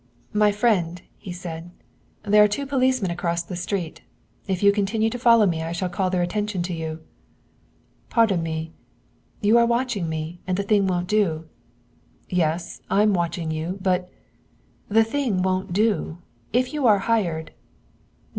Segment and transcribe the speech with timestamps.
[0.33, 1.69] "My friend," he said,
[2.23, 4.01] "there are two policemen across the street;
[4.47, 7.03] if you continue to follow me I shall call their attention to you."
[8.09, 8.73] "Pardon me"
[9.43, 11.47] "You are watching me; and the thing won't do."
[12.29, 14.09] "Yes, I'm watching you; but"
[14.87, 16.17] "But the thing won't do!
[16.51, 18.29] If you are hired" "_Nein!